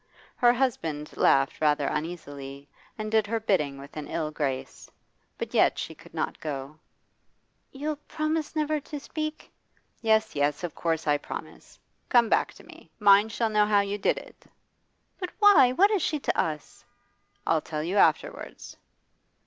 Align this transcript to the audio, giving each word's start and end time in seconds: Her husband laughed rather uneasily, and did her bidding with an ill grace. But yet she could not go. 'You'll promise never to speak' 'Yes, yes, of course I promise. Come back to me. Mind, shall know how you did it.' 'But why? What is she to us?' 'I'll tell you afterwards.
Her 0.35 0.51
husband 0.51 1.15
laughed 1.15 1.61
rather 1.61 1.85
uneasily, 1.85 2.67
and 2.97 3.11
did 3.11 3.27
her 3.27 3.39
bidding 3.39 3.77
with 3.77 3.95
an 3.95 4.07
ill 4.07 4.31
grace. 4.31 4.89
But 5.37 5.53
yet 5.53 5.77
she 5.77 5.93
could 5.93 6.11
not 6.15 6.39
go. 6.39 6.79
'You'll 7.71 7.97
promise 7.97 8.55
never 8.55 8.79
to 8.79 8.99
speak' 8.99 9.51
'Yes, 10.01 10.35
yes, 10.35 10.63
of 10.63 10.73
course 10.73 11.05
I 11.05 11.19
promise. 11.19 11.77
Come 12.09 12.29
back 12.29 12.51
to 12.55 12.63
me. 12.63 12.89
Mind, 12.99 13.31
shall 13.31 13.49
know 13.51 13.67
how 13.67 13.81
you 13.81 13.99
did 13.99 14.17
it.' 14.17 14.45
'But 15.19 15.29
why? 15.37 15.71
What 15.73 15.91
is 15.91 16.01
she 16.01 16.19
to 16.21 16.35
us?' 16.35 16.83
'I'll 17.45 17.61
tell 17.61 17.83
you 17.83 17.97
afterwards. 17.97 18.77